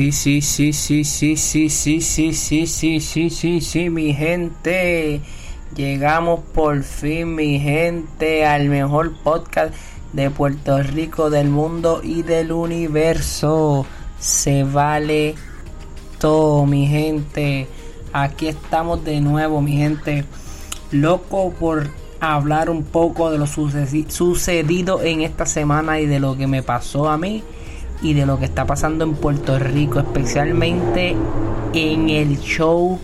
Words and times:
Sí, 0.00 0.12
sí, 0.12 0.40
sí, 0.40 0.72
sí, 0.72 1.04
sí, 1.04 1.36
sí, 1.36 1.68
sí, 1.68 2.00
sí, 2.00 2.32
sí, 2.66 3.00
sí, 3.00 3.30
sí, 3.30 3.60
sí, 3.60 3.90
mi 3.90 4.14
gente. 4.14 5.20
Llegamos 5.76 6.40
por 6.54 6.82
fin, 6.84 7.34
mi 7.34 7.60
gente, 7.60 8.46
al 8.46 8.70
mejor 8.70 9.12
podcast 9.22 9.74
de 10.14 10.30
Puerto 10.30 10.82
Rico, 10.82 11.28
del 11.28 11.50
mundo 11.50 12.00
y 12.02 12.22
del 12.22 12.50
universo. 12.50 13.84
Se 14.18 14.64
vale 14.64 15.34
todo, 16.18 16.64
mi 16.64 16.86
gente. 16.86 17.68
Aquí 18.14 18.48
estamos 18.48 19.04
de 19.04 19.20
nuevo, 19.20 19.60
mi 19.60 19.76
gente. 19.76 20.24
Loco 20.92 21.52
por 21.52 21.90
hablar 22.20 22.70
un 22.70 22.84
poco 22.84 23.30
de 23.30 23.36
lo 23.36 23.46
sucedido 23.46 25.02
en 25.02 25.20
esta 25.20 25.44
semana 25.44 26.00
y 26.00 26.06
de 26.06 26.20
lo 26.20 26.38
que 26.38 26.46
me 26.46 26.62
pasó 26.62 27.06
a 27.06 27.18
mí 27.18 27.44
y 28.02 28.14
de 28.14 28.26
lo 28.26 28.38
que 28.38 28.44
está 28.44 28.66
pasando 28.66 29.04
en 29.04 29.14
Puerto 29.14 29.58
Rico, 29.58 30.00
especialmente 30.00 31.16
en 31.72 32.10
el 32.10 32.38
show, 32.40 32.98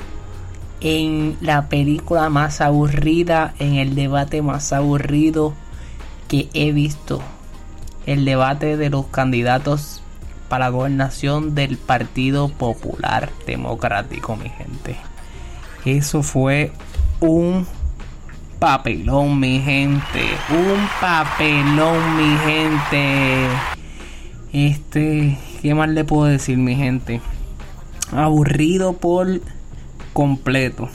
en 0.80 1.36
la 1.40 1.68
película 1.68 2.28
más 2.28 2.60
aburrida, 2.60 3.54
en 3.58 3.74
el 3.74 3.94
debate 3.94 4.42
más 4.42 4.72
aburrido 4.72 5.54
que 6.28 6.48
he 6.54 6.72
visto. 6.72 7.20
El 8.06 8.24
debate 8.24 8.76
de 8.76 8.90
los 8.90 9.06
candidatos 9.06 10.02
para 10.48 10.66
la 10.66 10.70
gobernación 10.70 11.54
del 11.54 11.76
Partido 11.76 12.48
Popular 12.48 13.30
Democrático, 13.46 14.36
mi 14.36 14.48
gente. 14.48 14.96
Eso 15.84 16.22
fue 16.22 16.72
un 17.20 17.66
papelón, 18.58 19.38
mi 19.38 19.60
gente. 19.60 20.22
Un 20.50 20.88
papelón, 21.00 22.16
mi 22.16 22.36
gente. 22.38 23.75
Este, 24.56 25.36
¿qué 25.60 25.74
más 25.74 25.90
le 25.90 26.04
puedo 26.04 26.24
decir, 26.24 26.56
mi 26.56 26.76
gente? 26.76 27.20
Aburrido 28.10 28.94
por 28.94 29.42
completo. 30.14 30.88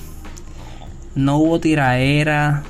No 1.13 1.37
hubo 1.37 1.59
tiraera, 1.59 2.63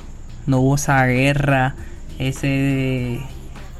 no 0.46 0.60
hubo 0.60 0.74
esa 0.74 1.06
guerra, 1.06 1.76
ese 2.18 3.20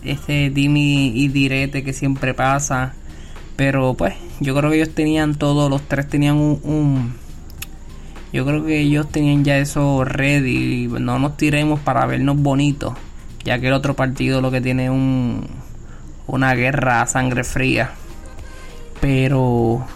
ese 0.02 0.48
dimi 0.48 1.08
y 1.14 1.28
direte 1.28 1.84
que 1.84 1.92
siempre 1.92 2.32
pasa. 2.32 2.94
Pero 3.56 3.92
pues, 3.92 4.14
yo 4.40 4.56
creo 4.56 4.70
que 4.70 4.76
ellos 4.76 4.94
tenían 4.94 5.34
todo, 5.34 5.68
los 5.68 5.82
tres 5.82 6.08
tenían 6.08 6.36
un, 6.36 7.12
yo 8.32 8.46
creo 8.46 8.64
que 8.64 8.80
ellos 8.80 9.06
tenían 9.10 9.44
ya 9.44 9.58
eso 9.58 10.02
ready. 10.04 10.86
No 10.86 11.18
nos 11.18 11.36
tiremos 11.36 11.78
para 11.78 12.06
vernos 12.06 12.38
bonitos. 12.38 12.94
Ya 13.44 13.58
que 13.58 13.66
el 13.66 13.74
otro 13.74 13.94
partido 13.94 14.40
lo 14.40 14.50
que 14.50 14.62
tiene 14.62 14.88
un 14.88 15.61
una 16.32 16.54
guerra 16.54 17.02
a 17.02 17.06
sangre 17.06 17.44
fría. 17.44 17.92
Pero 19.00 19.86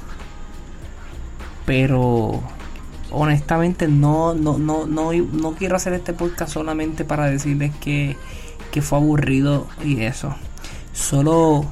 pero 1.64 2.40
honestamente 3.10 3.88
no 3.88 4.34
no 4.34 4.58
no 4.58 4.86
no 4.86 5.12
no 5.12 5.52
quiero 5.54 5.76
hacer 5.76 5.94
este 5.94 6.12
podcast 6.12 6.52
solamente 6.52 7.04
para 7.04 7.26
decirles 7.26 7.74
que 7.80 8.16
que 8.70 8.82
fue 8.82 8.98
aburrido 8.98 9.66
y 9.84 10.02
eso. 10.02 10.36
Solo 10.92 11.64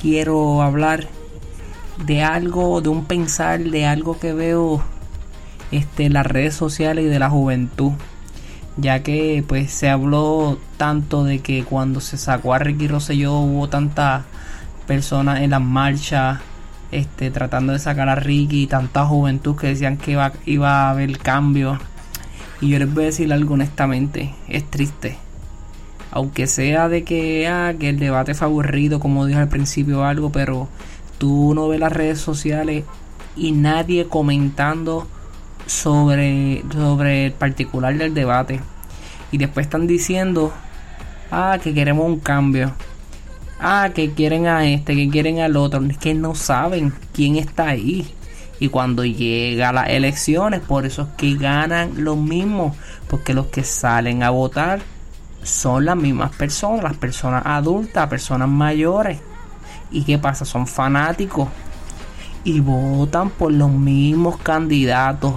quiero 0.00 0.62
hablar 0.62 1.06
de 2.04 2.22
algo, 2.22 2.80
de 2.80 2.88
un 2.88 3.04
pensar, 3.04 3.60
de 3.60 3.86
algo 3.86 4.18
que 4.18 4.32
veo 4.32 4.82
este, 5.70 6.04
en 6.04 6.12
las 6.14 6.26
redes 6.26 6.54
sociales 6.54 7.04
y 7.04 7.08
de 7.08 7.18
la 7.18 7.30
juventud 7.30 7.92
ya 8.76 9.02
que 9.02 9.44
pues 9.46 9.70
se 9.70 9.88
habló 9.88 10.58
tanto 10.76 11.24
de 11.24 11.40
que 11.40 11.64
cuando 11.64 12.00
se 12.00 12.18
sacó 12.18 12.54
a 12.54 12.58
Ricky 12.58 12.88
Rosselló 12.88 13.34
hubo 13.38 13.68
tantas 13.68 14.24
personas 14.86 15.40
en 15.40 15.50
las 15.50 15.62
marchas 15.62 16.40
este, 16.92 17.30
tratando 17.30 17.72
de 17.72 17.78
sacar 17.78 18.08
a 18.08 18.14
Ricky 18.14 18.66
tanta 18.66 19.06
juventud 19.06 19.56
que 19.56 19.68
decían 19.68 19.96
que 19.96 20.12
iba, 20.12 20.32
iba 20.44 20.86
a 20.86 20.90
haber 20.90 21.18
cambio. 21.18 21.78
Y 22.60 22.68
yo 22.68 22.78
les 22.78 22.92
voy 22.92 23.04
a 23.04 23.06
decir 23.06 23.32
algo 23.32 23.54
honestamente 23.54 24.34
es 24.48 24.64
triste. 24.70 25.18
Aunque 26.10 26.46
sea 26.46 26.88
de 26.88 27.04
que, 27.04 27.48
ah, 27.48 27.74
que 27.78 27.90
el 27.90 27.98
debate 27.98 28.34
fue 28.34 28.46
aburrido 28.46 29.00
como 29.00 29.26
dije 29.26 29.38
al 29.38 29.48
principio 29.48 30.04
algo 30.04 30.30
pero 30.32 30.68
tú 31.18 31.52
no 31.54 31.68
ves 31.68 31.80
las 31.80 31.92
redes 31.92 32.20
sociales 32.20 32.84
y 33.36 33.52
nadie 33.52 34.06
comentando 34.06 35.06
sobre, 35.66 36.62
sobre 36.72 37.26
el 37.26 37.32
particular 37.32 37.96
del 37.96 38.14
debate. 38.14 38.60
Y 39.32 39.38
después 39.38 39.66
están 39.66 39.86
diciendo, 39.86 40.52
ah, 41.30 41.58
que 41.62 41.74
queremos 41.74 42.06
un 42.06 42.20
cambio. 42.20 42.72
Ah, 43.58 43.90
que 43.94 44.12
quieren 44.12 44.46
a 44.46 44.66
este, 44.66 44.94
que 44.94 45.08
quieren 45.08 45.40
al 45.40 45.56
otro. 45.56 45.84
Es 45.84 45.98
que 45.98 46.14
no 46.14 46.34
saben 46.34 46.92
quién 47.12 47.36
está 47.36 47.68
ahí. 47.68 48.06
Y 48.58 48.68
cuando 48.68 49.04
llega 49.04 49.72
las 49.72 49.88
elecciones, 49.88 50.60
por 50.60 50.86
eso 50.86 51.02
es 51.02 51.08
que 51.16 51.34
ganan 51.34 52.04
los 52.04 52.16
mismos. 52.16 52.76
Porque 53.08 53.34
los 53.34 53.46
que 53.46 53.64
salen 53.64 54.22
a 54.22 54.30
votar 54.30 54.80
son 55.42 55.84
las 55.84 55.96
mismas 55.96 56.34
personas, 56.34 56.82
las 56.82 56.96
personas 56.96 57.42
adultas, 57.44 58.08
personas 58.08 58.48
mayores. 58.48 59.20
¿Y 59.90 60.04
qué 60.04 60.18
pasa? 60.18 60.44
Son 60.44 60.66
fanáticos. 60.66 61.48
Y 62.44 62.60
votan 62.60 63.30
por 63.30 63.52
los 63.52 63.70
mismos 63.70 64.38
candidatos. 64.38 65.34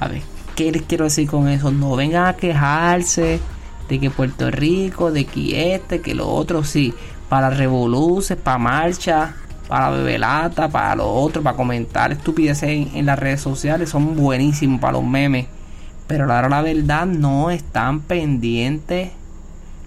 A 0.00 0.08
ver, 0.08 0.22
¿qué 0.56 0.72
les 0.72 0.82
quiero 0.82 1.04
decir 1.04 1.28
con 1.28 1.48
eso? 1.48 1.70
No 1.70 1.96
vengan 1.96 2.26
a 2.26 2.36
quejarse 2.36 3.40
de 3.88 4.00
que 4.00 4.10
Puerto 4.10 4.50
Rico, 4.50 5.12
de 5.12 5.24
que 5.24 5.74
este, 5.74 6.00
que 6.00 6.14
lo 6.14 6.28
otro, 6.28 6.64
sí. 6.64 6.94
Para 7.28 7.50
revoluciones, 7.50 8.42
para 8.42 8.58
marcha, 8.58 9.34
para 9.68 9.90
bebelata, 9.90 10.68
para 10.68 10.96
lo 10.96 11.10
otro, 11.10 11.42
para 11.42 11.56
comentar 11.56 12.12
estupideces 12.12 12.88
en, 12.94 13.06
las 13.06 13.18
redes 13.18 13.40
sociales, 13.40 13.90
son 13.90 14.16
buenísimos 14.16 14.80
para 14.80 14.94
los 14.94 15.04
memes. 15.04 15.46
Pero 16.06 16.24
ahora 16.32 16.48
la 16.48 16.62
verdad 16.62 17.06
no 17.06 17.50
están 17.50 18.00
pendientes 18.00 19.10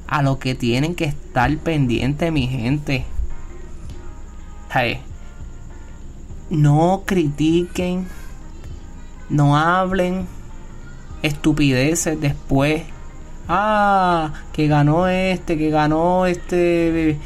a 0.07 0.23
lo 0.23 0.39
que 0.39 0.55
tienen 0.55 0.95
que 0.95 1.05
estar 1.05 1.55
pendientes, 1.57 2.31
mi 2.31 2.47
gente. 2.47 3.05
No 6.49 7.03
critiquen 7.05 8.07
no 9.29 9.57
hablen 9.57 10.27
estupideces 11.21 12.19
después. 12.19 12.83
Ah, 13.49 14.33
que 14.51 14.67
ganó 14.67 15.07
este, 15.07 15.57
que 15.57 15.69
ganó 15.69 16.25
este, 16.25 17.17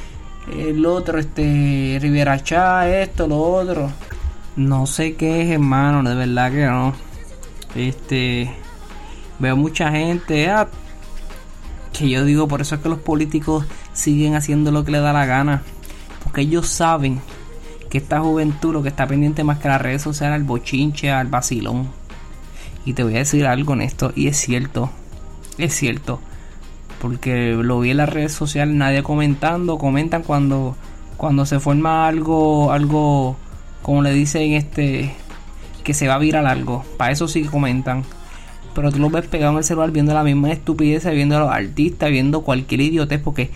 el 0.56 0.86
otro, 0.86 1.18
este, 1.18 1.98
Rivera 2.00 2.44
Chá, 2.44 2.88
esto, 3.02 3.28
lo 3.28 3.40
otro. 3.40 3.92
No 4.56 4.86
sé 4.86 5.16
qué 5.16 5.44
es, 5.44 5.50
hermano, 5.50 6.08
de 6.08 6.16
verdad 6.16 6.52
que 6.52 6.66
no. 6.66 6.94
Este, 7.74 8.54
veo 9.40 9.56
mucha 9.56 9.92
gente, 9.92 10.50
ah, 10.50 10.68
que 11.94 12.10
yo 12.10 12.24
digo, 12.26 12.48
por 12.48 12.62
eso 12.62 12.76
es 12.76 12.82
que 12.82 12.90
los 12.90 13.00
políticos 13.00 13.66
siguen 13.94 14.36
haciendo 14.36 14.72
lo 14.72 14.84
que 14.84 14.92
les 14.92 15.02
da 15.02 15.14
la 15.14 15.26
gana. 15.26 15.64
Porque 16.24 16.42
ellos 16.42 16.68
saben 16.68 17.20
que 17.92 17.98
esta 17.98 18.22
juventud 18.22 18.72
lo 18.72 18.82
que 18.82 18.90
está 18.90 19.06
pendiente 19.06 19.44
más 19.44 19.60
que 19.60 19.68
las 19.68 19.82
redes 19.82 20.02
sociales 20.02 20.36
al 20.36 20.46
bochinche, 20.46 21.12
al 21.12 21.28
vacilón. 21.28 21.90
Y 22.86 22.94
te 22.94 23.04
voy 23.04 23.16
a 23.16 23.20
decir 23.20 23.46
algo 23.46 23.74
en 23.74 23.82
esto, 23.82 24.14
y 24.16 24.28
es 24.28 24.38
cierto, 24.38 24.90
es 25.58 25.76
cierto, 25.76 26.22
porque 27.02 27.52
lo 27.52 27.82
vi 27.82 27.92
en 27.92 27.98
las 27.98 28.10
redes 28.10 28.32
sociales, 28.32 28.74
nadie 28.74 29.04
comentando, 29.04 29.78
comentan 29.78 30.24
cuando, 30.24 30.78
cuando 31.18 31.46
se 31.46 31.60
forma 31.60 32.08
algo, 32.08 32.72
algo, 32.72 33.36
como 33.82 34.02
le 34.02 34.14
dicen 34.14 34.54
este, 34.54 35.14
que 35.84 35.94
se 35.94 36.08
va 36.08 36.16
a 36.16 36.20
virar 36.20 36.46
algo, 36.46 36.86
para 36.98 37.12
eso 37.12 37.28
sí 37.28 37.44
comentan. 37.44 38.04
Pero 38.74 38.90
tú 38.90 39.00
lo 39.00 39.10
ves 39.10 39.28
pegado 39.28 39.52
en 39.52 39.58
el 39.58 39.66
celular 39.66 39.92
viendo 39.92 40.14
la 40.14 40.24
misma 40.24 40.50
estupidez, 40.50 41.04
viendo 41.12 41.36
a 41.36 41.42
los 41.42 41.52
artistas, 41.52 42.10
viendo 42.10 42.42
cualquier 42.42 42.80
idiotez, 42.80 43.20
porque 43.22 43.52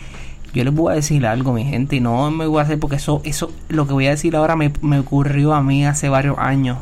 yo 0.56 0.64
les 0.64 0.74
voy 0.74 0.94
a 0.94 0.96
decir 0.96 1.28
algo, 1.28 1.52
mi 1.52 1.66
gente, 1.66 1.98
y 1.98 2.00
no 2.00 2.32
me 2.32 2.48
voy 2.48 2.60
a 2.60 2.64
hacer 2.64 2.80
porque 2.80 2.96
eso, 2.96 3.22
eso, 3.26 3.52
lo 3.68 3.86
que 3.88 3.94
voy 3.94 4.08
a 4.08 4.12
decir 4.12 4.38
ahora 4.38 4.56
me, 4.56 4.72
me 4.82 5.00
ocurrió 5.00 5.54
a 5.54 5.62
mí 5.62 5.86
hace 5.86 6.08
varios 6.08 6.38
años. 6.40 6.78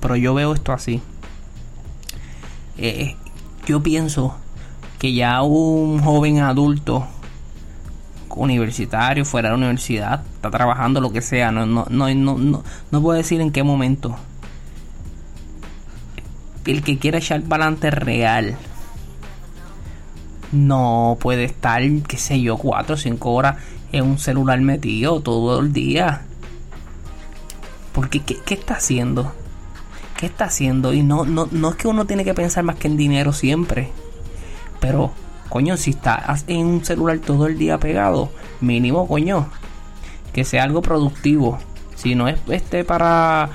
Pero 0.00 0.16
yo 0.16 0.34
veo 0.34 0.52
esto 0.52 0.72
así. 0.72 1.00
Eh, 2.76 3.16
yo 3.66 3.82
pienso 3.82 4.36
que 4.98 5.14
ya 5.14 5.40
un 5.42 6.02
joven 6.02 6.40
adulto 6.40 7.06
universitario, 8.36 9.24
fuera 9.24 9.48
de 9.48 9.52
la 9.52 9.58
universidad, 9.58 10.22
está 10.34 10.50
trabajando 10.50 11.00
lo 11.00 11.10
que 11.10 11.22
sea, 11.22 11.50
no, 11.50 11.64
no, 11.64 11.86
no, 11.88 12.12
no, 12.14 12.62
no, 12.90 13.02
puedo 13.02 13.16
decir 13.16 13.40
en 13.40 13.52
qué 13.52 13.62
momento. 13.62 14.16
El 16.66 16.82
que 16.82 16.98
quiera 16.98 17.18
echar 17.18 17.42
para 17.42 17.64
adelante 17.64 17.90
real 17.90 18.58
no 20.54 21.18
puede 21.20 21.44
estar, 21.44 21.82
qué 22.08 22.16
sé 22.16 22.40
yo, 22.40 22.56
4 22.56 22.94
o 22.94 22.98
5 22.98 23.30
horas 23.32 23.56
en 23.92 24.04
un 24.04 24.18
celular 24.18 24.60
metido 24.60 25.20
todo 25.20 25.60
el 25.60 25.72
día. 25.72 26.22
Porque, 27.92 28.20
¿qué, 28.20 28.38
qué 28.44 28.54
está 28.54 28.74
haciendo? 28.74 29.32
¿Qué 30.16 30.26
está 30.26 30.46
haciendo? 30.46 30.92
Y 30.92 31.02
no, 31.02 31.24
no, 31.24 31.48
no 31.50 31.70
es 31.70 31.76
que 31.76 31.88
uno 31.88 32.06
tiene 32.06 32.24
que 32.24 32.34
pensar 32.34 32.64
más 32.64 32.76
que 32.76 32.88
en 32.88 32.96
dinero 32.96 33.32
siempre. 33.32 33.90
Pero, 34.80 35.12
coño, 35.48 35.76
si 35.76 35.90
está 35.90 36.36
en 36.46 36.66
un 36.66 36.84
celular 36.84 37.18
todo 37.18 37.46
el 37.46 37.58
día 37.58 37.78
pegado, 37.78 38.30
mínimo, 38.60 39.06
coño, 39.06 39.48
que 40.32 40.44
sea 40.44 40.64
algo 40.64 40.82
productivo. 40.82 41.58
Si 41.94 42.14
no 42.14 42.28
es 42.28 42.38
este 42.48 42.84
para, 42.84 43.50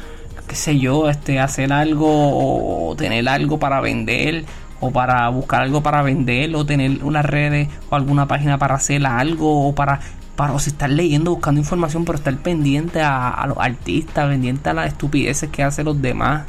qué 0.48 0.56
sé 0.56 0.80
yo, 0.80 1.10
este 1.10 1.40
hacer 1.40 1.74
algo 1.74 2.90
o 2.90 2.95
tener 2.95 3.28
algo 3.28 3.60
para 3.60 3.81
vender 3.81 4.45
o 4.80 4.92
para 4.92 5.28
buscar 5.30 5.62
algo 5.62 5.81
para 5.84 6.02
vender 6.02 6.56
o 6.56 6.66
tener 6.66 7.04
unas 7.04 7.26
redes 7.26 7.70
o 7.90 7.96
alguna 7.96 8.28
página 8.28 8.58
para 8.58 8.76
hacer 8.76 9.06
algo 9.06 9.68
o 9.68 9.76
para 9.76 10.00
para 10.36 10.54
o 10.54 10.60
si 10.60 10.70
estar 10.70 10.90
leyendo 10.90 11.31
buscando 11.31 11.60
información 11.60 12.06
pero 12.06 12.18
estar 12.18 12.36
pendiente 12.38 13.02
a, 13.02 13.46
los 13.48 13.58
artistas 13.58 14.30
pendiente 14.30 14.70
a 14.70 14.74
las 14.74 14.88
estupideces 14.88 15.50
que 15.50 15.64
hacen 15.64 15.86
los 15.86 16.02
demás. 16.02 16.46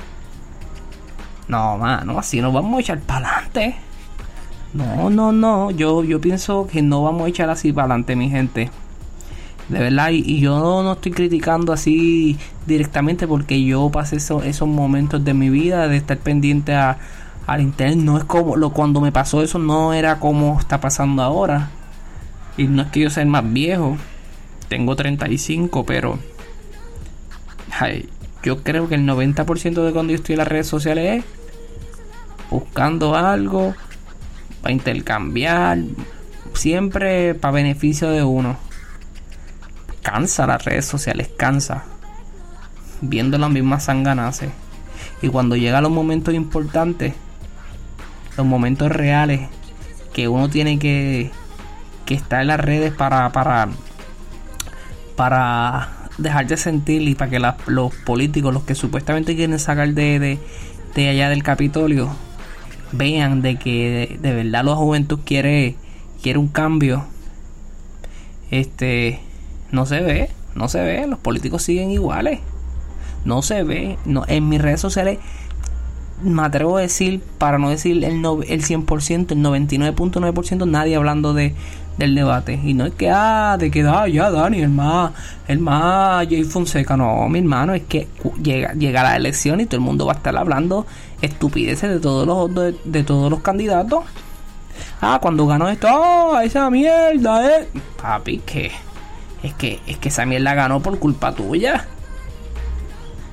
No 1.49 1.77
mano 1.77 2.19
así 2.19 2.41
nos 2.41 2.53
vamos 2.53 2.79
a 2.79 2.81
echar 2.81 3.01
para 3.01 3.29
adelante 3.29 3.77
no 4.73 5.11
no 5.11 5.33
no 5.33 5.73
yo 5.73 6.05
yo 6.05 6.21
pienso 6.21 6.69
que 6.69 6.83
no 6.83 7.03
vamos 7.03 7.27
a 7.27 7.29
echar 7.29 7.51
así 7.51 7.73
para 7.73 7.87
adelante 7.87 8.15
mi 8.17 8.31
gente. 8.31 8.71
De 9.69 9.79
verdad 9.79 10.11
y, 10.11 10.19
y 10.19 10.41
yo 10.41 10.59
no, 10.59 10.93
estoy 10.93 11.13
criticando 11.13 11.73
así 11.73 12.39
directamente 12.67 13.29
porque 13.29 13.65
yo 13.65 13.89
pasé 13.91 14.17
eso, 14.17 14.43
esos 14.43 14.69
momentos 14.69 15.25
de 15.25 15.33
mi 15.33 15.49
vida 15.49 15.87
de 15.87 15.97
estar 15.97 16.19
pendiente 16.19 16.75
a 16.75 16.99
al 17.47 17.61
internet 17.61 17.99
no 17.99 18.19
es 18.19 18.25
como 18.25 18.57
lo 18.57 18.71
cuando 18.71 19.01
me 19.01 19.13
pasó 19.13 19.43
eso 19.43 19.59
no 19.59 19.93
era 19.93 20.21
como 20.21 20.59
está 20.59 20.81
pasando 20.81 21.23
ahora. 21.23 21.71
Y 22.57 22.65
no 22.65 22.83
es 22.83 22.89
que 22.89 23.01
yo 23.01 23.11
sea 23.11 23.23
el 23.23 23.29
más 23.29 23.51
viejo 23.53 23.97
tengo 24.69 24.95
35 24.95 25.85
pero 25.85 26.19
ay, 27.79 28.09
yo 28.43 28.63
creo 28.63 28.89
que 28.89 28.95
el 28.95 29.07
90% 29.07 29.85
de 29.85 29.93
cuando 29.93 30.13
yo 30.13 30.17
estoy 30.17 30.35
en 30.35 30.39
las 30.39 30.49
redes 30.49 30.69
sociales 30.69 31.19
es 31.19 31.25
buscando 32.51 33.17
algo 33.17 33.75
para 34.63 34.73
intercambiar 34.73 35.79
siempre 36.55 37.35
para 37.35 37.53
beneficio 37.53 38.11
de 38.11 38.23
uno. 38.23 38.57
Cansa 40.03 40.47
las 40.47 40.65
redes 40.65 40.87
sociales 40.87 41.31
cansa 41.37 41.85
viendo 43.01 43.39
las 43.39 43.51
mismas 43.51 43.85
sanganaces 43.85 44.51
y 45.23 45.29
cuando 45.29 45.57
llega 45.57 45.81
los 45.81 45.91
momentos 45.91 46.35
importantes 46.35 47.15
los 48.41 48.47
momentos 48.47 48.91
reales 48.91 49.49
que 50.15 50.27
uno 50.27 50.49
tiene 50.49 50.79
que, 50.79 51.31
que 52.07 52.15
estar 52.15 52.41
en 52.41 52.47
las 52.47 52.59
redes 52.59 52.91
para, 52.91 53.31
para, 53.33 53.69
para 55.15 56.09
dejar 56.17 56.47
de 56.47 56.57
sentir 56.57 57.03
y 57.03 57.15
para 57.15 57.31
que 57.31 57.39
los 57.67 57.95
políticos, 58.07 58.55
los 58.55 58.63
que 58.63 58.75
supuestamente 58.75 59.37
quieren 59.37 59.59
sacar 59.59 59.93
de, 59.93 60.39
de, 60.95 61.09
allá 61.09 61.29
del 61.29 61.43
Capitolio, 61.43 62.09
vean 62.93 63.43
de 63.43 63.57
que 63.57 64.19
de, 64.19 64.33
verdad 64.33 64.65
la 64.65 64.75
juventud 64.75 65.21
quiere, 65.23 65.77
quiere 66.23 66.39
un 66.39 66.49
cambio. 66.49 67.05
Este 68.51 69.21
no 69.71 69.85
se 69.85 70.01
ve, 70.01 70.31
no 70.55 70.69
se 70.69 70.81
ve, 70.81 71.07
los 71.07 71.19
políticos 71.19 71.63
siguen 71.63 71.91
iguales. 71.91 72.41
No 73.27 73.43
se 73.43 73.65
ve, 73.65 73.99
no, 74.07 74.25
en 74.29 74.49
mis 74.49 74.63
redes 74.63 74.81
sociales 74.81 75.19
me 76.23 76.43
atrevo 76.43 76.77
a 76.77 76.83
decir, 76.83 77.21
para 77.39 77.59
no 77.59 77.71
decir 77.71 78.05
el, 78.05 78.21
no, 78.21 78.43
el 78.43 78.63
100%, 78.63 79.33
el 79.33 79.39
99.9%, 79.39 80.69
nadie 80.69 80.97
hablando 80.97 81.35
de, 81.35 81.55
del 81.97 82.15
debate. 82.15 82.61
Y 82.63 82.75
no 82.75 82.87
es 82.87 82.95
que, 82.95 83.11
ah, 83.11 83.57
de 83.59 83.71
que, 83.71 83.83
ah, 83.83 84.09
ya, 84.09 84.31
Dani, 84.31 84.61
el 84.61 84.71
más, 84.71 85.13
el 85.49 85.59
más 85.59 86.27
Jay 86.29 86.45
Fonseca. 86.45 86.97
No, 86.97 87.29
mi 87.29 87.41
hermano, 87.41 87.75
es 87.75 87.83
que 87.83 88.09
llega, 88.43 88.73
llega 88.75 89.03
la 89.03 89.17
elección 89.17 89.61
y 89.61 89.67
todo 89.67 89.77
el 89.77 89.83
mundo 89.83 90.07
va 90.07 90.13
a 90.13 90.17
estar 90.17 90.37
hablando 90.37 90.87
estupideces 91.21 91.91
de 91.91 92.01
todos 92.01 92.27
los, 92.27 92.75
de, 92.85 93.05
todos 93.05 93.31
los 93.31 93.41
candidatos. 93.41 94.05
Ah, 95.01 95.19
cuando 95.21 95.47
ganó 95.47 95.69
esto, 95.69 95.89
ah, 95.91 96.43
esa 96.45 96.71
mierda, 96.71 97.59
eh. 97.59 97.69
Papi, 98.01 98.39
que 98.39 98.71
es 99.43 99.55
que, 99.55 99.81
es 99.87 99.99
que 99.99 100.09
esa 100.09 100.27
mierda 100.27 100.55
ganó 100.55 100.81
por 100.81 100.99
culpa 100.99 101.35
tuya. 101.35 101.87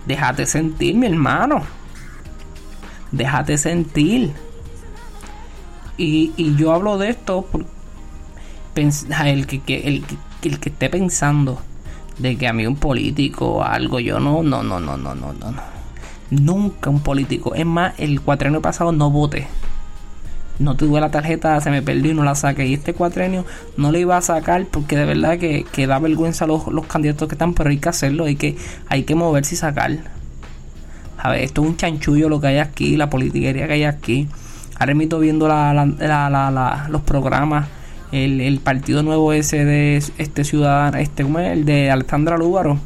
Déjate 0.05 0.45
sentir, 0.45 0.95
mi 0.95 1.07
hermano 1.07 1.76
déjate 3.11 3.57
sentir. 3.57 4.33
Y, 5.97 6.33
y 6.37 6.55
yo 6.55 6.73
hablo 6.73 6.97
de 6.97 7.09
esto 7.09 7.43
por 7.43 7.65
el 8.75 9.47
que, 9.47 9.87
el, 9.87 10.03
el 10.43 10.59
que 10.59 10.69
esté 10.69 10.89
pensando 10.89 11.59
de 12.19 12.37
que 12.37 12.47
a 12.47 12.53
mí 12.53 12.65
un 12.65 12.75
político 12.75 13.47
o 13.47 13.63
algo, 13.63 13.99
yo 13.99 14.19
no, 14.19 14.43
no, 14.43 14.63
no, 14.63 14.79
no, 14.79 14.97
no, 14.97 15.15
no, 15.15 15.33
no. 15.33 15.53
Nunca 16.29 16.89
un 16.89 16.99
político. 16.99 17.55
Es 17.55 17.65
más, 17.65 17.93
el 17.97 18.21
cuatrenio 18.21 18.61
pasado 18.61 18.91
no 18.91 19.09
voté. 19.09 19.47
No 20.59 20.75
tuve 20.75 20.99
la 20.99 21.11
tarjeta, 21.11 21.59
se 21.61 21.69
me 21.69 21.81
perdió 21.81 22.11
y 22.11 22.15
no 22.15 22.23
la 22.23 22.35
saqué. 22.35 22.65
Y 22.65 22.73
este 22.73 22.93
cuatrenio 22.93 23.45
no 23.77 23.91
le 23.91 23.99
iba 23.99 24.17
a 24.17 24.21
sacar 24.21 24.65
porque 24.65 24.97
de 24.97 25.05
verdad 25.05 25.37
que, 25.37 25.63
que 25.71 25.87
da 25.87 25.99
vergüenza 25.99 26.47
los, 26.47 26.67
los 26.67 26.85
candidatos 26.87 27.27
que 27.27 27.35
están, 27.35 27.53
pero 27.53 27.69
hay 27.69 27.77
que 27.77 27.89
hacerlo, 27.89 28.25
hay 28.25 28.35
que, 28.35 28.57
hay 28.89 29.03
que 29.03 29.15
moverse 29.15 29.55
y 29.55 29.57
sacar. 29.57 30.16
A 31.17 31.31
ver, 31.31 31.43
esto 31.43 31.61
es 31.61 31.67
un 31.67 31.77
chanchullo 31.77 32.29
lo 32.29 32.39
que 32.39 32.47
hay 32.47 32.57
aquí, 32.59 32.95
la 32.95 33.09
politiquería 33.09 33.67
que 33.67 33.73
hay 33.73 33.83
aquí. 33.83 34.27
Ahora 34.79 34.93
viendo 34.93 35.47
los 35.47 37.01
programas, 37.01 37.67
el, 38.11 38.59
partido 38.59 39.01
nuevo 39.03 39.33
ese 39.33 39.65
de 39.65 39.97
este 40.17 40.43
ciudadano, 40.43 40.97
este, 40.97 41.23
¿cómo 41.23 41.39
es? 41.39 41.51
El 41.51 41.65
de 41.65 41.89
Alexandra 41.89 42.37
Lúbaro. 42.37 42.77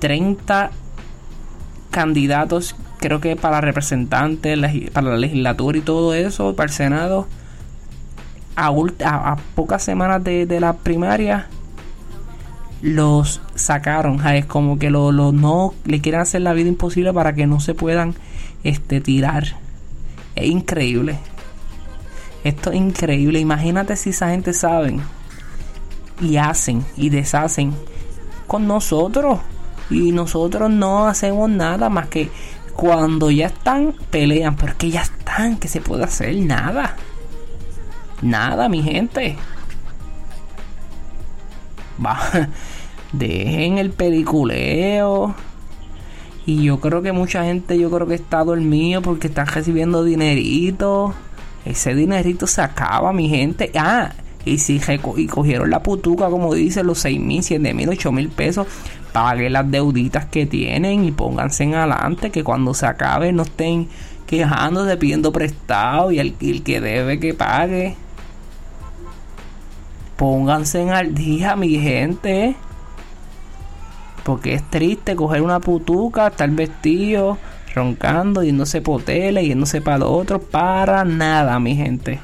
30 0.00 0.70
candidatos, 1.90 2.76
creo 2.98 3.20
que 3.20 3.36
para 3.36 3.60
representantes, 3.60 4.58
para 4.92 5.10
la 5.10 5.16
legislatura 5.16 5.78
y 5.78 5.80
todo 5.80 6.14
eso, 6.14 6.54
para 6.54 6.68
el 6.68 6.74
Senado. 6.74 7.26
A, 8.54 8.68
a, 9.04 9.36
pocas 9.54 9.82
semanas 9.82 10.22
de, 10.22 10.44
de 10.44 10.60
la 10.60 10.74
primaria 10.74 11.46
los 12.82 13.40
sacaron. 13.54 14.26
Es 14.26 14.44
como 14.44 14.78
que 14.78 14.90
lo, 14.90 15.12
no 15.12 15.72
le 15.84 16.00
quieren 16.00 16.20
hacer 16.20 16.42
la 16.42 16.52
vida 16.52 16.68
imposible 16.68 17.12
para 17.12 17.34
que 17.34 17.46
no 17.46 17.60
se 17.60 17.74
puedan 17.74 18.14
este, 18.64 19.00
tirar. 19.00 19.56
Es 20.34 20.46
increíble. 20.46 21.18
Esto 22.44 22.70
es 22.72 22.76
increíble. 22.76 23.38
Imagínate 23.38 23.96
si 23.96 24.10
esa 24.10 24.30
gente 24.30 24.52
saben 24.52 25.00
y 26.20 26.36
hacen 26.36 26.84
y 26.96 27.08
deshacen 27.08 27.72
con 28.46 28.66
nosotros. 28.66 29.38
Y 29.88 30.12
nosotros 30.12 30.70
no 30.70 31.06
hacemos 31.06 31.48
nada 31.48 31.88
más 31.88 32.08
que 32.08 32.30
cuando 32.74 33.30
ya 33.30 33.46
están, 33.46 33.94
pelean. 34.10 34.56
Pero 34.56 34.72
es 34.72 34.78
que 34.78 34.90
ya 34.90 35.02
están, 35.02 35.56
que 35.56 35.68
se 35.68 35.80
puede 35.80 36.04
hacer 36.04 36.34
nada. 36.36 36.96
Nada, 38.22 38.68
mi 38.68 38.82
gente. 38.82 39.36
Dejen 43.12 43.78
el 43.78 43.90
peliculeo. 43.90 45.34
Y 46.44 46.64
yo 46.64 46.80
creo 46.80 47.02
que 47.02 47.12
mucha 47.12 47.44
gente, 47.44 47.78
yo 47.78 47.90
creo 47.90 48.06
que 48.06 48.14
está 48.14 48.42
dormido 48.42 49.00
porque 49.02 49.28
están 49.28 49.46
recibiendo 49.46 50.02
dinerito. 50.02 51.14
Ese 51.64 51.94
dinerito 51.94 52.46
se 52.46 52.62
acaba, 52.62 53.12
mi 53.12 53.28
gente. 53.28 53.70
Ah, 53.76 54.10
y 54.44 54.58
si 54.58 54.80
y 55.16 55.26
cogieron 55.26 55.70
la 55.70 55.82
putuca, 55.82 56.28
como 56.28 56.52
dicen, 56.54 56.86
los 56.86 56.98
6 56.98 57.20
mil, 57.20 57.42
7 57.42 57.74
mil, 57.74 57.88
8 57.88 58.10
mil 58.10 58.28
pesos, 58.28 58.66
paguen 59.12 59.52
las 59.52 59.70
deuditas 59.70 60.26
que 60.26 60.46
tienen 60.46 61.04
y 61.04 61.12
pónganse 61.12 61.64
en 61.64 61.74
adelante. 61.74 62.30
Que 62.30 62.42
cuando 62.42 62.74
se 62.74 62.86
acabe 62.86 63.32
no 63.32 63.42
estén 63.42 63.88
quejándose, 64.26 64.96
pidiendo 64.96 65.30
prestado 65.32 66.10
y 66.10 66.18
el, 66.18 66.34
el 66.40 66.62
que 66.64 66.80
debe 66.80 67.20
que 67.20 67.34
pague. 67.34 67.96
Pónganse 70.22 70.80
en 70.80 70.90
al 70.90 71.16
día, 71.16 71.56
mi 71.56 71.80
gente. 71.80 72.54
Porque 74.22 74.54
es 74.54 74.62
triste 74.70 75.16
coger 75.16 75.42
una 75.42 75.58
putuca, 75.58 76.28
estar 76.28 76.48
vestido, 76.50 77.38
roncando, 77.74 78.44
yéndose 78.44 78.80
por 78.82 79.02
tele, 79.02 79.44
yéndose 79.44 79.80
para 79.80 79.98
lo 79.98 80.12
otro, 80.12 80.40
para 80.40 81.04
nada, 81.04 81.58
mi 81.58 81.74
gente. 81.74 82.20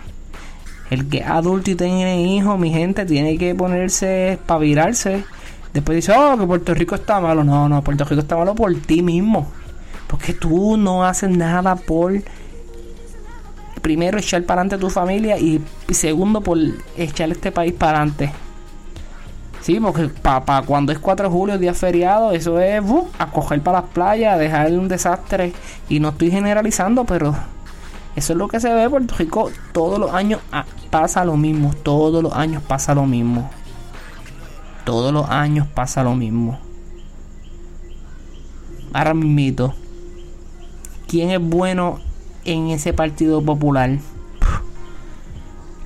El 0.91 1.09
que 1.09 1.19
es 1.19 1.27
adulto 1.27 1.73
y 1.73 1.75
tiene 1.75 2.23
hijos, 2.23 2.57
mi 2.57 2.71
gente, 2.71 3.05
tiene 3.05 3.37
que 3.37 3.53
ponerse 3.57 4.39
para 4.47 4.61
virarse. 4.61 5.25
Después 5.75 5.97
dice, 5.97 6.13
oh, 6.17 6.39
que 6.39 6.47
Puerto 6.47 6.75
Rico 6.75 6.95
está 6.95 7.21
malo. 7.21 7.43
No, 7.43 7.69
no, 7.69 7.83
Puerto 7.83 8.05
Rico 8.05 8.21
está 8.21 8.37
malo 8.37 8.55
por 8.55 8.73
ti 8.77 9.03
mismo. 9.03 9.49
Porque 10.07 10.35
tú 10.35 10.77
no 10.77 11.05
haces 11.05 11.37
nada 11.37 11.75
por 11.75 12.13
primero 13.81 14.19
echar 14.19 14.43
para 14.45 14.63
adelante 14.63 14.79
tu 14.79 14.91
familia 14.91 15.39
y 15.39 15.61
segundo 15.91 16.41
por 16.41 16.59
echar 16.97 17.31
este 17.31 17.53
país 17.53 17.73
para 17.73 17.99
adelante. 17.99 18.33
Sí, 19.61 19.79
porque 19.81 20.09
para 20.09 20.63
cuando 20.63 20.93
es 20.93 20.99
4 20.99 21.29
de 21.29 21.35
julio, 21.35 21.59
día 21.59 21.75
feriado, 21.75 22.33
eso 22.33 22.59
es 22.59 22.83
a 23.19 23.27
coger 23.31 23.61
para 23.61 23.83
las 23.83 23.91
playas, 23.91 24.39
dejar 24.39 24.73
un 24.73 24.89
desastre. 24.89 25.53
Y 25.89 26.01
no 26.01 26.11
estoy 26.11 26.31
generalizando, 26.31 27.05
pero 27.05 27.35
eso 28.17 28.33
es 28.33 28.39
lo 28.39 28.49
que 28.49 28.61
se 28.61 28.73
ve. 28.73 28.89
Puerto 28.89 29.15
Rico 29.19 29.51
todos 29.73 29.99
los 29.99 30.15
años 30.15 30.41
ah, 30.53 30.65
pasa 30.91 31.25
lo 31.25 31.37
mismo. 31.37 31.75
Todos 31.83 32.23
los 32.23 32.33
años 32.33 32.63
pasa 32.63 32.95
lo 32.95 33.05
mismo. 33.05 33.51
Todos 34.85 35.13
los 35.13 35.29
años 35.29 35.67
pasa 35.67 36.03
lo 36.03 36.15
mismo. 36.15 36.59
Ahora 38.95 39.13
mismo, 39.13 39.75
¿quién 41.07 41.31
es 41.31 41.41
bueno 41.41 42.01
en 42.45 42.69
ese 42.69 42.93
partido 42.93 43.43
popular? 43.43 43.99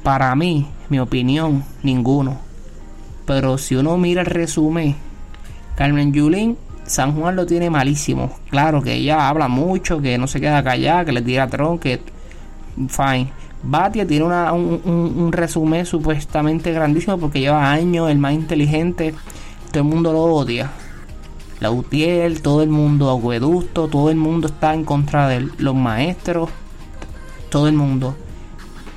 Para 0.02 0.34
mí, 0.34 0.66
mi 0.88 0.98
opinión, 0.98 1.64
ninguno 1.82 2.52
pero 3.26 3.58
si 3.58 3.76
uno 3.76 3.96
mira 3.96 4.22
el 4.22 4.26
resumen 4.26 4.96
Carmen 5.76 6.12
Yulín, 6.12 6.56
San 6.84 7.14
Juan 7.14 7.36
lo 7.36 7.46
tiene 7.46 7.70
malísimo. 7.70 8.36
Claro 8.50 8.82
que 8.82 8.94
ella 8.94 9.28
habla 9.28 9.48
mucho, 9.48 10.02
que 10.02 10.18
no 10.18 10.26
se 10.26 10.40
queda 10.40 10.62
callada, 10.62 11.04
que 11.04 11.12
le 11.12 11.22
tira 11.22 11.46
tron, 11.48 11.78
que 11.78 12.00
fine. 12.88 13.32
Batia 13.62 14.06
tiene 14.06 14.24
un, 14.24 15.30
resumen 15.32 15.86
supuestamente 15.86 16.72
grandísimo 16.72 17.16
porque 17.16 17.40
lleva 17.40 17.70
años, 17.70 18.10
el 18.10 18.18
más 18.18 18.34
inteligente. 18.34 19.14
Todo 19.70 19.82
el 19.82 19.88
mundo 19.88 20.12
lo 20.12 20.24
odia. 20.24 20.70
La 21.62 21.70
UTIEL, 21.70 22.42
todo 22.42 22.64
el 22.64 22.70
mundo, 22.70 23.08
Agueducto, 23.08 23.86
todo 23.86 24.10
el 24.10 24.16
mundo 24.16 24.48
está 24.48 24.74
en 24.74 24.84
contra 24.84 25.28
de 25.28 25.36
él. 25.36 25.52
Los 25.58 25.76
maestros, 25.76 26.50
todo 27.50 27.68
el 27.68 27.74
mundo. 27.74 28.16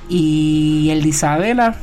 Y 0.08 0.88
el 0.90 1.04
de 1.04 1.10
Isabela 1.10 1.76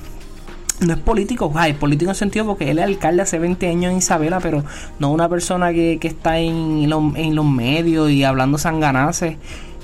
no 0.81 0.91
es 0.91 0.99
político, 0.99 1.53
es 1.65 1.75
político 1.77 2.11
en 2.11 2.15
sentido 2.15 2.45
porque 2.45 2.69
él 2.69 2.79
es 2.79 2.83
alcalde 2.83 3.21
hace 3.21 3.39
20 3.39 3.65
años 3.69 3.91
en 3.93 3.99
Isabela, 3.99 4.41
pero 4.41 4.65
no 4.99 5.09
una 5.11 5.29
persona 5.29 5.71
que, 5.71 5.97
está 6.01 6.39
en, 6.39 6.83
en 7.15 7.35
los 7.35 7.45
medios 7.45 8.11
y 8.11 8.25
hablando 8.25 8.57
sanganaces. 8.57 9.37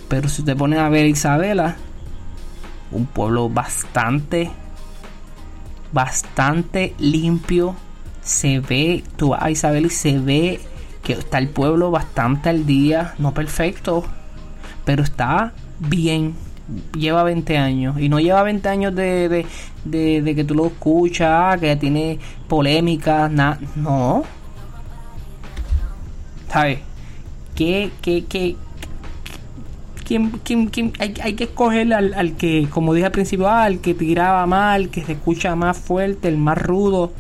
Pero 0.10 0.28
si 0.28 0.44
te 0.44 0.54
pones 0.54 0.80
a 0.80 0.90
ver 0.90 1.06
Isabela, 1.06 1.78
un 2.92 3.06
pueblo 3.06 3.48
bastante, 3.48 4.52
bastante 5.94 6.94
limpio. 7.00 7.74
Se 8.22 8.60
ve, 8.60 9.02
tú 9.16 9.30
vas 9.30 9.44
a 9.44 9.50
Isabel 9.50 9.86
y 9.86 9.92
se 9.92 10.20
ve 10.20 10.60
que 11.10 11.14
está 11.14 11.40
el 11.40 11.50
pueblo 11.50 11.90
bastante 11.90 12.50
al 12.50 12.68
día, 12.68 13.16
no 13.18 13.34
perfecto, 13.34 14.04
pero 14.86 15.02
está 15.02 15.54
bien. 15.80 16.36
Lleva 16.96 17.24
20 17.24 17.58
años 17.58 18.00
y 18.00 18.10
no 18.10 18.20
lleva 18.20 18.44
20 18.44 18.70
años 18.70 18.94
de, 18.94 19.28
de, 19.86 20.22
de, 20.22 20.36
que 20.36 20.44
tú 20.44 20.54
lo 20.54 20.68
escuchas, 20.68 21.60
que 21.60 21.76
tiene 21.78 22.20
polémicas, 22.48 23.32
nada, 23.32 23.58
no. 23.76 24.22
¿Sabes? 26.48 26.78
¿Qué, 27.56 27.90
qué, 28.04 28.26
qué, 28.26 28.56
hay, 31.00 31.34
que 31.34 31.46
escoger 31.46 31.92
al, 31.92 32.36
que, 32.38 32.68
como 32.70 32.94
dije 32.94 33.08
al 33.08 33.12
principio, 33.12 33.48
ah, 33.48 33.64
al 33.64 33.80
que 33.80 33.96
tiraba 33.96 34.46
mal, 34.46 34.90
que 34.90 35.04
se 35.04 35.14
escucha 35.14 35.56
más 35.56 35.76
fuerte, 35.76 36.28
el 36.28 36.38
más 36.38 36.60
rudo. 36.60 37.14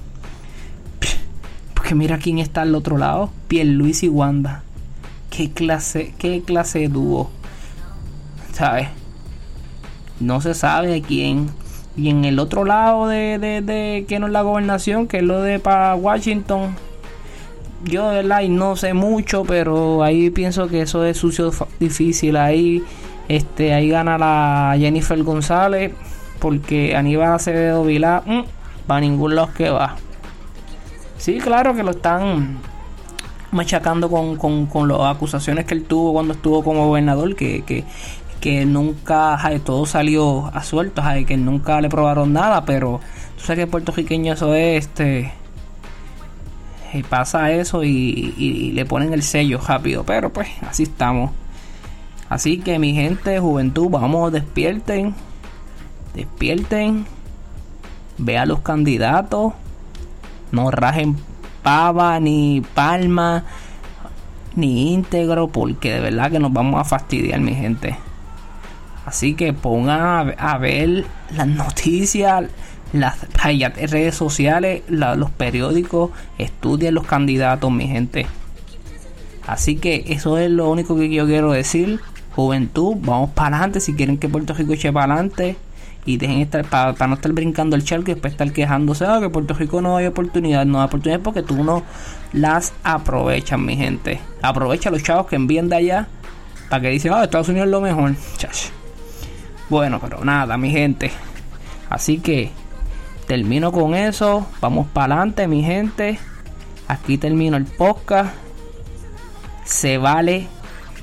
Porque 1.89 1.97
mira 1.97 2.19
quién 2.19 2.37
está 2.37 2.61
al 2.61 2.75
otro 2.75 2.99
lado, 2.99 3.31
Luis 3.49 4.03
y 4.03 4.09
Wanda. 4.09 4.61
Qué 5.31 5.49
clase, 5.49 6.13
qué 6.19 6.43
clase 6.43 6.81
de 6.81 6.87
dúo. 6.87 7.31
¿Sabes? 8.51 8.89
No 10.19 10.39
se 10.39 10.53
sabe 10.53 11.01
quién. 11.01 11.49
Y 11.97 12.09
en 12.09 12.25
el 12.25 12.37
otro 12.37 12.63
lado 12.63 13.07
de, 13.07 13.39
de, 13.39 13.63
de 13.63 14.05
que 14.07 14.19
no 14.19 14.27
es 14.27 14.33
la 14.33 14.43
gobernación, 14.43 15.07
que 15.07 15.17
es 15.17 15.23
lo 15.23 15.41
de 15.41 15.57
para 15.57 15.95
Washington, 15.95 16.75
yo 17.85 18.07
de 18.09 18.17
verdad 18.17 18.43
no 18.43 18.75
sé 18.75 18.93
mucho, 18.93 19.43
pero 19.43 20.03
ahí 20.03 20.29
pienso 20.29 20.67
que 20.67 20.81
eso 20.81 21.03
es 21.03 21.17
sucio 21.17 21.51
difícil. 21.79 22.37
Ahí, 22.37 22.83
este, 23.27 23.73
ahí 23.73 23.89
gana 23.89 24.19
la 24.19 24.75
Jennifer 24.77 25.23
González, 25.23 25.91
porque 26.37 26.95
Aníbal 26.95 27.33
Acevedo 27.33 27.83
Vilá, 27.83 28.21
mmm, 28.27 28.41
para 28.85 29.01
ningún 29.01 29.33
lado 29.33 29.49
que 29.57 29.71
va. 29.71 29.95
Sí, 31.19 31.37
claro 31.37 31.75
que 31.75 31.83
lo 31.83 31.91
están 31.91 32.57
machacando 33.51 34.09
con, 34.09 34.37
con, 34.37 34.65
con 34.65 34.87
las 34.87 35.01
acusaciones 35.15 35.65
que 35.65 35.75
él 35.75 35.83
tuvo 35.83 36.13
cuando 36.13 36.33
estuvo 36.33 36.63
como 36.63 36.87
gobernador, 36.87 37.35
que, 37.35 37.61
que, 37.63 37.83
que 38.41 38.65
nunca, 38.65 39.39
todo 39.63 39.85
salió 39.85 40.47
a 40.47 40.63
suelto, 40.63 41.03
que 41.27 41.37
nunca 41.37 41.79
le 41.81 41.89
probaron 41.89 42.33
nada, 42.33 42.65
pero 42.65 42.99
tú 43.37 43.43
sabes 43.43 43.65
que 43.65 43.67
puertorriqueño 43.71 44.33
eso 44.33 44.55
es, 44.55 44.85
este 44.85 45.31
y 46.93 47.03
pasa 47.03 47.51
eso 47.51 47.83
y, 47.83 48.71
le 48.73 48.85
ponen 48.85 49.13
el 49.13 49.23
sello 49.23 49.59
rápido. 49.65 50.03
Pero 50.03 50.31
pues 50.31 50.49
así 50.67 50.83
estamos. 50.83 51.31
Así 52.29 52.59
que 52.59 52.79
mi 52.79 52.93
gente, 52.93 53.39
juventud, 53.39 53.89
vamos, 53.89 54.31
despierten. 54.31 55.13
Despierten. 56.13 57.05
Vean 58.17 58.47
los 58.47 58.59
candidatos. 58.61 59.53
No 60.51 60.71
rajen 60.71 61.15
pava, 61.63 62.19
ni 62.19 62.61
palma, 62.73 63.43
ni 64.55 64.93
íntegro. 64.93 65.47
Porque 65.47 65.93
de 65.93 65.99
verdad 65.99 66.31
que 66.31 66.39
nos 66.39 66.53
vamos 66.53 66.79
a 66.79 66.83
fastidiar, 66.83 67.39
mi 67.39 67.55
gente. 67.55 67.97
Así 69.05 69.33
que 69.33 69.53
pongan 69.53 70.35
a 70.37 70.57
ver 70.57 71.05
las 71.35 71.47
noticias 71.47 72.45
las 72.93 73.17
redes 73.33 74.15
sociales, 74.15 74.81
los 74.87 75.29
periódicos, 75.31 76.11
estudien 76.37 76.95
los 76.95 77.05
candidatos, 77.05 77.71
mi 77.71 77.87
gente. 77.87 78.25
Así 79.45 79.75
que 79.75 80.05
eso 80.07 80.37
es 80.37 80.49
lo 80.49 80.69
único 80.69 80.95
que 80.95 81.09
yo 81.09 81.25
quiero 81.25 81.51
decir. 81.51 81.99
Juventud, 82.35 82.95
vamos 82.99 83.31
para 83.31 83.57
adelante. 83.57 83.79
Si 83.79 83.93
quieren 83.93 84.17
que 84.17 84.29
Puerto 84.29 84.53
Rico 84.53 84.73
eche 84.73 84.93
para 84.93 85.13
adelante 85.13 85.57
y 86.05 86.17
dejen 86.17 86.39
estar 86.39 86.65
para, 86.65 87.07
no 87.07 87.15
estar 87.15 87.31
brincando 87.31 87.75
el 87.75 87.83
charco 87.83 88.11
y 88.11 88.13
después 88.13 88.33
estar 88.33 88.51
quejándose 88.51 89.05
ah, 89.05 89.19
que 89.21 89.29
Puerto 89.29 89.53
Rico 89.53 89.81
no 89.81 89.97
hay 89.97 90.07
oportunidad, 90.07 90.65
no 90.65 90.79
hay 90.79 90.87
oportunidad 90.87 91.19
porque 91.21 91.43
tú 91.43 91.63
no 91.63 91.83
las 92.33 92.73
aprovechas, 92.83 93.59
mi 93.59 93.75
gente. 93.75 94.19
Aprovecha 94.41 94.89
los 94.89 95.03
chavos 95.03 95.27
que 95.27 95.35
envían 95.35 95.69
de 95.69 95.75
allá 95.75 96.07
para 96.69 96.83
que 96.83 96.89
dicen, 96.89 97.13
ah, 97.13 97.23
Estados 97.23 97.49
Unidos 97.49 97.67
es 97.67 97.71
lo 97.71 97.81
mejor. 97.81 98.15
Bueno, 99.69 99.99
pero 99.99 100.23
nada, 100.23 100.57
mi 100.57 100.71
gente. 100.71 101.11
Así 101.89 102.19
que 102.19 102.51
termino 103.27 103.71
con 103.71 103.95
eso. 103.95 104.47
Vamos 104.61 104.87
para 104.87 105.15
adelante, 105.15 105.47
mi 105.47 105.63
gente. 105.63 106.19
Aquí 106.87 107.17
termino 107.17 107.57
el 107.57 107.65
podcast. 107.65 108.33
Se 109.63 109.97
vale 109.97 110.47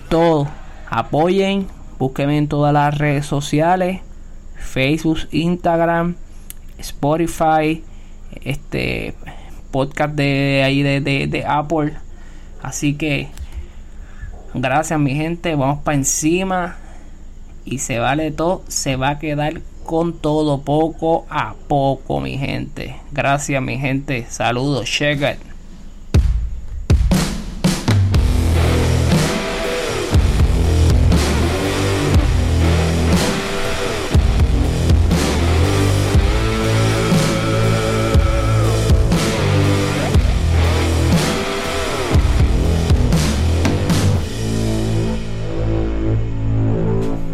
todo. 0.09 0.49
Apoyen. 0.89 1.69
Búsquenme 1.99 2.39
en 2.39 2.49
todas 2.49 2.73
las 2.73 2.97
redes 2.97 3.27
sociales. 3.27 4.01
Facebook, 4.57 5.21
Instagram, 5.31 6.17
Spotify, 6.79 7.83
este 8.43 9.15
podcast 9.71 10.15
de 10.15 10.63
ahí 10.65 10.83
de, 10.83 11.01
de 11.01 11.45
Apple. 11.47 11.95
Así 12.63 12.95
que 12.95 13.29
gracias 14.55 14.99
mi 14.99 15.15
gente. 15.15 15.55
Vamos 15.55 15.83
para 15.83 15.97
encima. 15.97 16.77
Y 17.65 17.79
se 17.79 17.99
vale 17.99 18.31
todo. 18.31 18.63
Se 18.69 18.97
va 18.97 19.11
a 19.11 19.19
quedar 19.19 19.61
con 19.85 20.19
todo 20.19 20.63
poco 20.63 21.27
a 21.31 21.55
poco, 21.69 22.21
mi 22.21 22.37
gente. 22.37 22.97
Gracias, 23.13 23.63
mi 23.63 23.79
gente. 23.79 24.27
Saludos, 24.29 24.85
check. 24.85 25.56